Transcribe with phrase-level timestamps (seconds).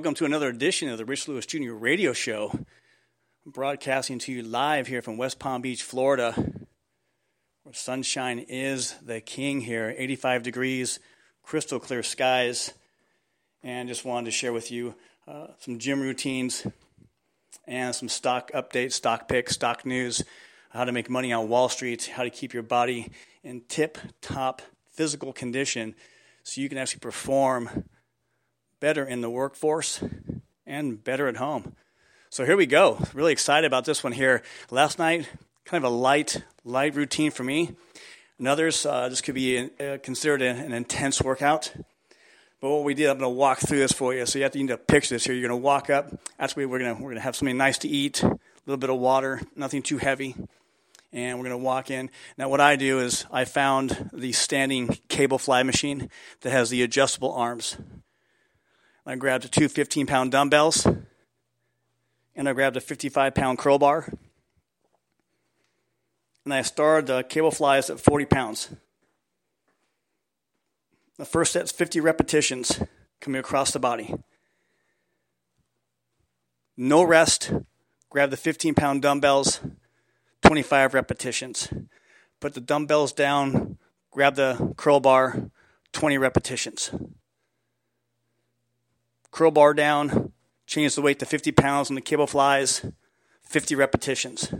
[0.00, 1.72] Welcome to another edition of the Rich Lewis Jr.
[1.72, 2.52] Radio Show.
[2.54, 6.32] I'm broadcasting to you live here from West Palm Beach, Florida,
[7.64, 9.94] where sunshine is the king here.
[9.98, 11.00] 85 degrees,
[11.42, 12.72] crystal clear skies,
[13.62, 14.94] and just wanted to share with you
[15.28, 16.66] uh, some gym routines
[17.66, 20.24] and some stock updates, stock picks, stock news,
[20.70, 23.12] how to make money on Wall Street, how to keep your body
[23.44, 25.94] in tip top physical condition
[26.42, 27.84] so you can actually perform
[28.80, 30.02] better in the workforce
[30.66, 31.76] and better at home.
[32.30, 32.98] So here we go.
[33.12, 34.42] Really excited about this one here.
[34.70, 35.28] Last night,
[35.64, 37.76] kind of a light, light routine for me.
[38.38, 41.72] And others, uh, this could be uh, considered an, an, intense workout.
[42.60, 44.24] But what we did, I'm going to walk through this for you.
[44.26, 45.34] So you have to, you need to picture this here.
[45.34, 46.18] You're going to walk up.
[46.38, 48.90] Actually, we're going to we're going to have something nice to eat, a little bit
[48.90, 50.34] of water, nothing too heavy,
[51.12, 52.10] and we're going to walk in.
[52.38, 56.08] Now, what I do is I found the standing cable fly machine
[56.40, 57.76] that has the adjustable arms.
[59.06, 60.86] I grabbed two 15 pound dumbbells
[62.36, 64.12] and I grabbed a 55 pound curl bar.
[66.44, 68.74] And I started the cable flies at 40 pounds.
[71.16, 72.82] The first set's 50 repetitions
[73.20, 74.14] coming across the body.
[76.76, 77.52] No rest.
[78.08, 79.60] Grab the 15 pound dumbbells,
[80.42, 81.68] 25 repetitions.
[82.40, 83.78] Put the dumbbells down,
[84.10, 85.50] grab the curl bar,
[85.92, 86.90] 20 repetitions
[89.30, 90.32] curl bar down,
[90.66, 92.84] change the weight to 50 pounds on the cable flies,
[93.42, 94.52] 50 repetitions.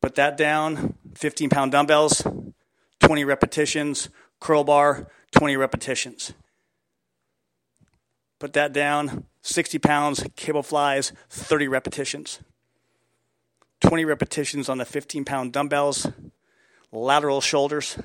[0.00, 2.26] Put that down, 15 pound dumbbells,
[3.00, 4.08] 20 repetitions,
[4.38, 6.32] curl bar, 20 repetitions.
[8.38, 12.40] Put that down, 60 pounds, cable flies, 30 repetitions.
[13.80, 16.06] 20 repetitions on the 15 pound dumbbells,
[16.92, 17.98] lateral shoulders,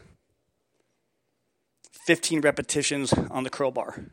[1.92, 4.06] 15 repetitions on the curl bar.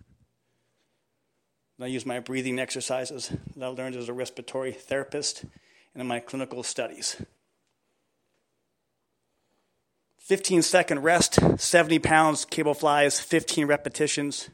[1.78, 5.42] I use my breathing exercises that I learned as a respiratory therapist
[5.92, 7.20] and in my clinical studies.
[10.18, 14.48] 15 second rest, 70 pounds, cable flies, 15 repetitions,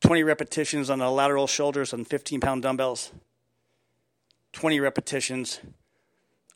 [0.00, 3.12] 20 repetitions on the lateral shoulders on 15 pound dumbbells,
[4.52, 5.60] 20 repetitions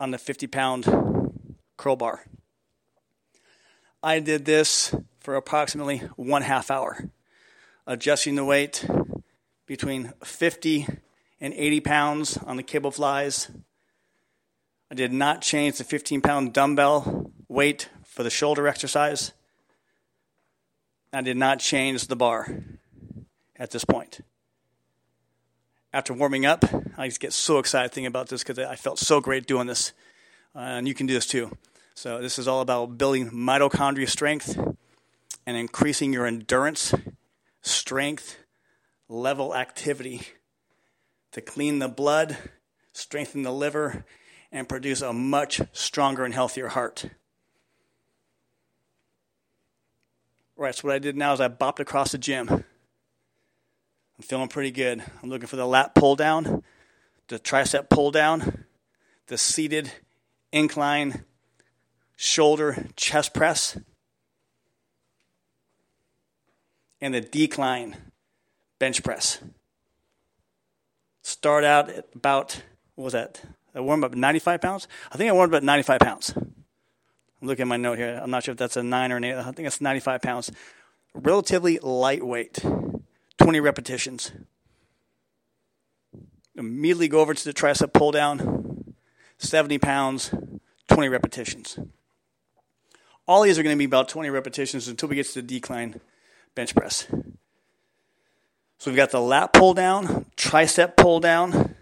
[0.00, 0.84] on the 50 pound
[1.76, 2.24] curl bar.
[4.02, 7.08] I did this for approximately one half hour,
[7.86, 8.84] adjusting the weight,
[9.66, 10.86] between 50
[11.40, 13.50] and 80 pounds on the cable flies.
[14.90, 19.32] I did not change the 15 pound dumbbell weight for the shoulder exercise.
[21.12, 22.48] I did not change the bar
[23.56, 24.20] at this point.
[25.92, 26.64] After warming up,
[26.98, 29.92] I just get so excited thinking about this because I felt so great doing this.
[30.54, 31.56] Uh, and you can do this too.
[31.94, 34.58] So, this is all about building mitochondria strength
[35.46, 36.92] and increasing your endurance,
[37.62, 38.36] strength,
[39.08, 40.22] level activity
[41.32, 42.36] to clean the blood,
[42.92, 44.04] strengthen the liver,
[44.52, 47.06] and produce a much stronger and healthier heart.
[50.56, 52.48] Right, so what I did now is I bopped across the gym.
[52.48, 52.64] I'm
[54.22, 55.02] feeling pretty good.
[55.22, 56.62] I'm looking for the lat pull down,
[57.26, 58.64] the tricep pull down,
[59.26, 59.90] the seated
[60.52, 61.24] incline
[62.14, 63.76] shoulder chest press,
[67.00, 67.96] and the decline
[68.84, 69.38] bench press.
[71.22, 72.60] Start out at about,
[72.96, 73.40] what was that?
[73.74, 74.88] I warmed up at 95 pounds?
[75.10, 76.34] I think I warmed up at 95 pounds.
[76.36, 78.20] I'm looking at my note here.
[78.22, 79.36] I'm not sure if that's a 9 or an 8.
[79.36, 80.52] I think it's 95 pounds.
[81.14, 82.62] Relatively lightweight.
[83.38, 84.32] 20 repetitions.
[86.54, 88.94] Immediately go over to the tricep pull down.
[89.38, 90.30] 70 pounds,
[90.88, 91.78] 20 repetitions.
[93.26, 96.02] All these are going to be about 20 repetitions until we get to the decline
[96.54, 97.06] bench press.
[98.78, 101.74] So we've got the lat pull down, tricep pull down,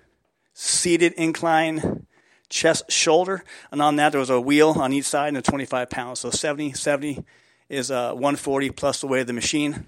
[0.54, 2.06] seated incline,
[2.48, 5.90] chest, shoulder, and on that there was a wheel on each side and a 25
[5.90, 6.20] pounds.
[6.20, 7.24] So 70, 70
[7.68, 9.86] is uh, 140 plus the weight of the machine.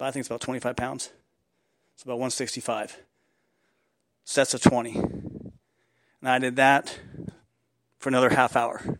[0.00, 1.10] I think it's about 25 pounds.
[1.94, 2.98] It's about 165.
[4.24, 4.96] Sets of 20.
[4.96, 5.54] And
[6.22, 6.98] I did that
[7.98, 8.98] for another half hour.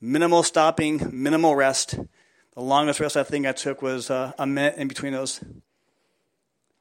[0.00, 1.94] Minimal stopping, minimal rest.
[2.54, 5.40] The longest rest I think I took was uh, a minute in between those.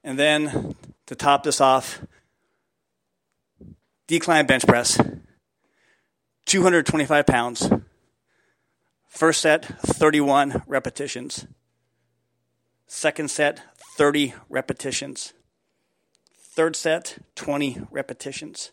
[0.04, 0.76] And then
[1.06, 2.02] to top this off,
[4.08, 5.00] decline bench press,
[6.46, 7.70] 225 pounds.
[9.08, 11.46] First set, 31 repetitions.
[12.88, 13.62] Second set,
[13.98, 15.34] 30 repetitions.
[16.38, 18.72] Third set, 20 repetitions.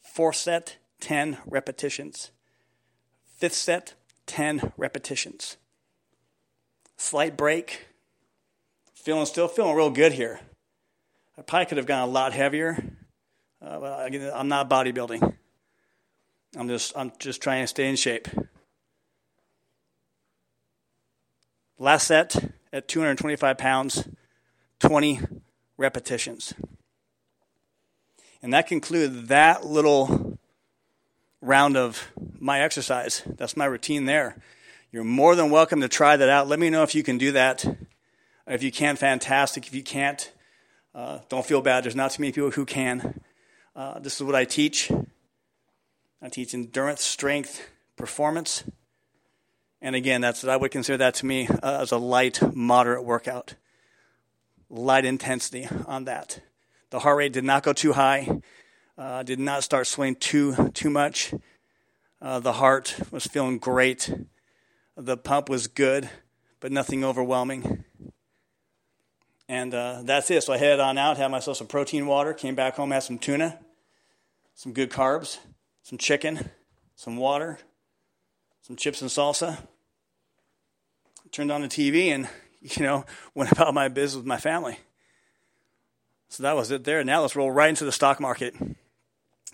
[0.00, 2.30] Fourth set, 10 repetitions.
[3.36, 3.94] Fifth set,
[4.26, 5.56] 10 repetitions.
[6.96, 7.86] Slight break,
[9.06, 10.40] feeling still feeling real good here.
[11.38, 12.76] I probably could have gone a lot heavier,
[13.62, 15.32] uh, but again, I'm not bodybuilding.
[16.56, 18.26] I'm just I'm just trying to stay in shape.
[21.78, 24.08] Last set at 225 pounds,
[24.80, 25.20] 20
[25.76, 26.52] repetitions.
[28.42, 30.36] And that concluded that little
[31.40, 32.10] round of
[32.40, 33.22] my exercise.
[33.24, 34.36] That's my routine there.
[34.90, 36.48] You're more than welcome to try that out.
[36.48, 37.64] Let me know if you can do that.
[38.46, 39.66] If you can, fantastic.
[39.66, 40.30] If you can't,
[40.94, 41.84] uh, don't feel bad.
[41.84, 43.20] There's not too many people who can.
[43.74, 44.90] Uh, this is what I teach.
[46.22, 48.62] I teach endurance, strength, performance.
[49.82, 53.04] And again, that's what I would consider that to me uh, as a light, moderate
[53.04, 53.54] workout.
[54.70, 56.40] Light intensity on that.
[56.90, 58.40] The heart rate did not go too high.
[58.96, 61.34] Uh, did not start swaying too too much.
[62.22, 64.12] Uh, the heart was feeling great.
[64.96, 66.08] The pump was good,
[66.60, 67.84] but nothing overwhelming.
[69.48, 70.42] And uh, that's it.
[70.42, 73.18] So I headed on out, had myself some protein water, came back home, had some
[73.18, 73.58] tuna,
[74.54, 75.38] some good carbs,
[75.82, 76.50] some chicken,
[76.96, 77.58] some water,
[78.62, 79.58] some chips and salsa.
[81.30, 82.28] Turned on the TV and,
[82.60, 83.04] you know,
[83.34, 84.78] went about my business with my family.
[86.28, 87.04] So that was it there.
[87.04, 88.54] Now let's roll right into the stock market.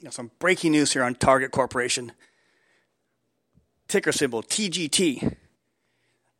[0.02, 2.12] Got some breaking news here on Target Corporation.
[3.88, 5.36] Ticker symbol TGT.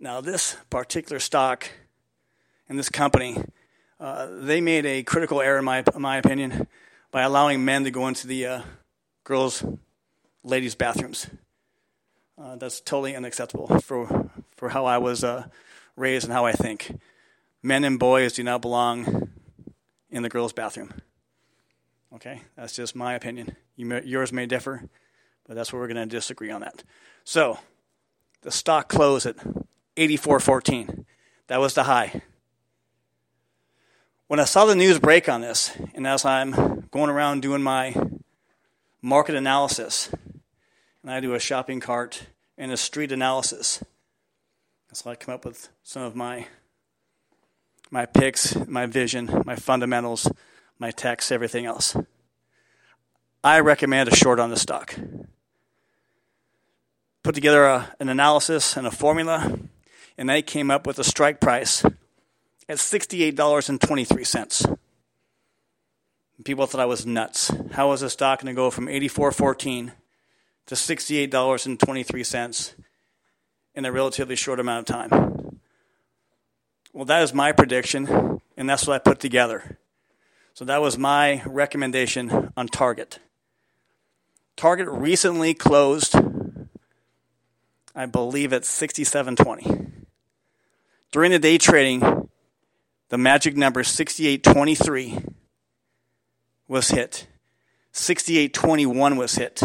[0.01, 1.71] Now, this particular stock
[2.69, 3.43] and this company,
[4.01, 6.67] uh, they made a critical error, in my, in my opinion,
[7.11, 8.63] by allowing men to go into the uh,
[9.25, 9.65] girls'
[10.43, 11.29] ladies' bathrooms.
[12.37, 15.47] Uh, that's totally unacceptable for, for how I was uh,
[15.97, 16.99] raised and how I think.
[17.63, 19.31] Men and boys do not belong
[20.11, 20.93] in the girls' bathroom.
[22.15, 23.57] Okay, that's just my opinion.
[23.77, 24.89] You may, yours may differ,
[25.47, 26.83] but that's where we're going to disagree on that.
[27.25, 27.59] So,
[28.43, 29.37] the stock closed at
[29.97, 31.05] 84.14.
[31.47, 32.23] That was the high.
[34.33, 37.95] When I saw the news break on this, and as I'm going around doing my
[39.03, 40.09] market analysis,
[41.03, 43.85] and I do a shopping cart and a street analysis,
[44.91, 46.47] so I come up with some of my
[47.91, 50.33] my picks, my vision, my fundamentals,
[50.79, 51.95] my text, everything else.
[53.45, 54.95] I recommend a short on the stock.
[57.23, 59.59] Put together a, an analysis and a formula,
[60.17, 61.85] and they came up with a strike price
[62.69, 64.79] at $68.23.
[66.45, 67.53] People thought I was nuts.
[67.73, 69.93] How was the stock going to go from 84.14
[70.67, 72.75] to $68.23
[73.75, 75.61] in a relatively short amount of time?
[76.93, 79.79] Well, that is my prediction, and that's what I put together.
[80.55, 83.21] So that was my recommendation on Target.
[84.57, 86.17] Target recently closed,
[87.95, 89.91] I believe, at 67.20.
[91.11, 92.22] During the day trading,
[93.13, 95.19] the magic number 6823
[96.67, 97.27] was hit.
[97.93, 99.63] 6821 was hit.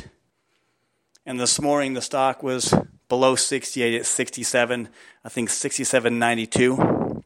[1.26, 2.74] And this morning the stock was
[3.08, 4.90] below 68 at 67,
[5.24, 7.24] I think 67.92.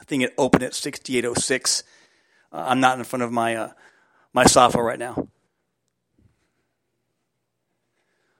[0.00, 1.84] I think it opened at 68.06.
[2.52, 3.70] Uh, I'm not in front of my uh,
[4.32, 5.28] my software right now.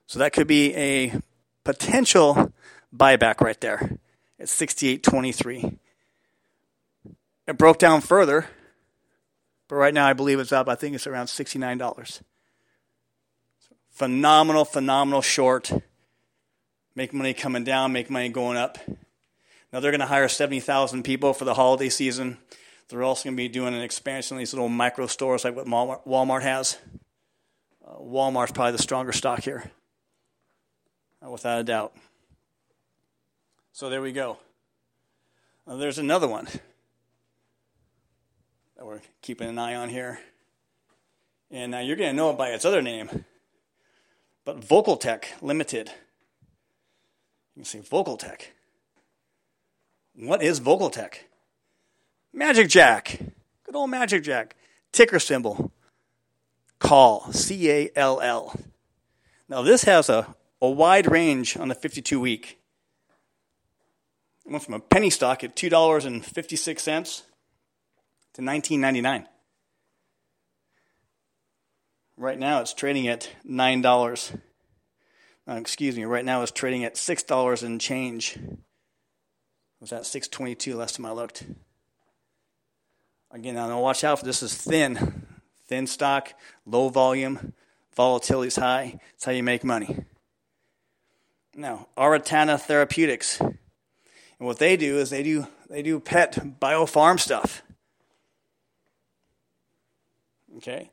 [0.09, 1.15] So that could be a
[1.63, 2.53] potential
[2.93, 3.99] buyback right there
[4.41, 5.79] at 68.23.
[7.47, 8.47] It broke down further,
[9.69, 10.69] but right now I believe it's up.
[10.69, 12.23] I think it's around $69.
[13.91, 15.73] Phenomenal, phenomenal short.
[16.95, 18.79] Make money coming down, make money going up.
[19.73, 22.39] Now they're going to hire 70,000 people for the holiday season.
[22.89, 25.67] They're also going to be doing an expansion of these little micro stores like what
[25.67, 26.77] Walmart has.
[27.87, 29.71] Uh, Walmart's probably the stronger stock here,
[31.25, 31.95] uh, without a doubt.
[33.73, 34.39] So there we go.
[35.67, 36.49] Uh, there's another one
[38.81, 40.21] that we're keeping an eye on here.
[41.51, 43.27] And now you're going to know it by its other name.
[44.47, 45.89] But VocalTec Limited.
[47.55, 48.41] You can say VocalTec.
[50.15, 51.13] What is VocalTec?
[52.33, 53.19] Magic Jack.
[53.65, 54.57] Good old Magic Jack.
[54.93, 55.71] Ticker symbol.
[56.79, 57.31] Call.
[57.35, 58.59] C A L L.
[59.47, 62.59] Now, this has a, a wide range on the 52 week.
[64.47, 67.23] It went from a penny stock at $2.56
[68.35, 69.27] to $19.99.
[72.17, 74.41] Right now it's trading at $9.
[75.49, 78.39] Uh, excuse me, right now it's trading at $6 and change.
[79.81, 81.45] was that 622 last time I looked.
[83.33, 85.27] Again, now watch out for this is thin.
[85.67, 86.35] Thin stock,
[86.67, 87.53] low volume,
[87.95, 88.99] volatility is high.
[89.13, 90.05] That's how you make money.
[91.55, 93.41] Now, Aratana Therapeutics.
[93.41, 93.59] And
[94.39, 97.63] what they do is they do they do pet biofarm stuff.
[100.57, 100.91] Okay?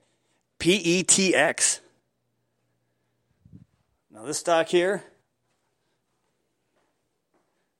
[0.59, 1.79] PETX.
[4.11, 5.03] Now this stock here,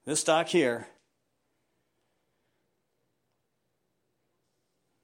[0.06, 0.88] this stock here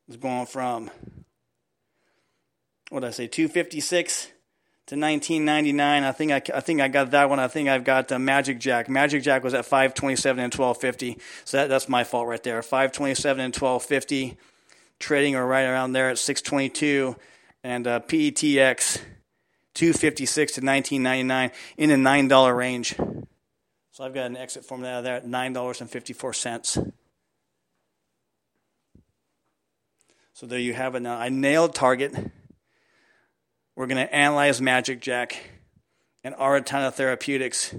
[0.08, 0.92] is going from
[2.94, 4.28] what did I say, 256
[4.86, 6.04] to 1999.
[6.04, 7.40] I think I, I think I got that one.
[7.40, 8.88] I think I've got Magic Jack.
[8.88, 11.18] Magic Jack was at 527 and 1250.
[11.44, 12.62] So that, that's my fault right there.
[12.62, 14.38] 527 and 1250,
[15.04, 17.16] trading or right around there at 622,
[17.64, 19.02] and uh, PETX
[19.74, 22.96] 256 to 1999 in the nine dollar range.
[23.92, 26.78] So I've got an exit from that there at nine dollars and 54 cents.
[30.34, 31.02] So there you have it.
[31.02, 32.14] Now I nailed target.
[33.76, 35.38] We're going to analyze Magic Jack
[36.24, 37.76] and Aratana Therapeutics.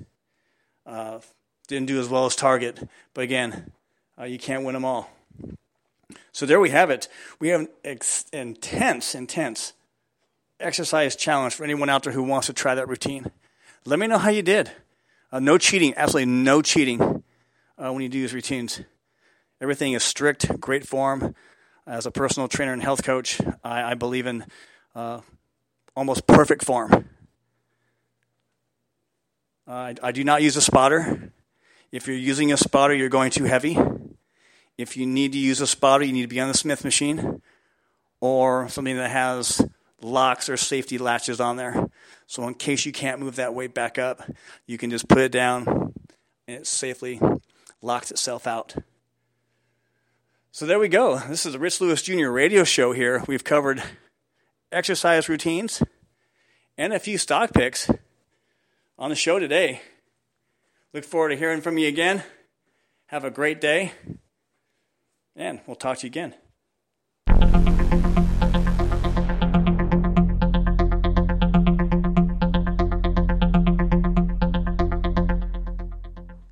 [0.85, 1.21] Uh,
[1.69, 3.73] didn't do as well as Target, but again,
[4.19, 5.11] uh, you can't win them all.
[6.33, 7.09] So there we have it.
[7.38, 9.73] We have an ex- intense, intense
[10.61, 13.30] exercise challenge for anyone out there who wants to try that routine.
[13.85, 14.71] Let me know how you did.
[15.30, 17.23] Uh, no cheating, absolutely no cheating
[17.78, 18.80] uh, when you do these routines.
[19.61, 21.35] Everything is strict, great form.
[21.87, 24.44] As a personal trainer and health coach, I, I believe in
[24.94, 25.21] uh,
[25.94, 27.09] almost perfect form.
[29.66, 31.33] I, I do not use a spotter.
[31.92, 33.78] If you're using a spotter, you're going too heavy.
[34.76, 37.40] If you need to use a spotter, you need to be on the Smith machine
[38.21, 39.64] or something that has
[40.00, 41.88] locks or safety latches on there.
[42.26, 44.23] So, in case you can't move that weight back up,
[44.66, 45.93] you can just put it down
[46.49, 47.21] and it safely
[47.83, 48.75] locks itself out.
[50.50, 51.19] So, there we go.
[51.19, 52.28] This is the Rich Lewis Jr.
[52.28, 53.23] radio show here.
[53.26, 53.83] We've covered
[54.73, 55.83] exercise routines,
[56.76, 57.90] and a few stock picks
[58.99, 59.81] on the show today.
[60.93, 62.23] Look forward to hearing from you again.
[63.07, 63.93] Have a great day,
[65.37, 66.35] and we'll talk to you again.